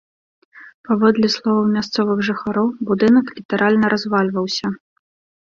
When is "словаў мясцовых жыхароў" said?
1.35-2.67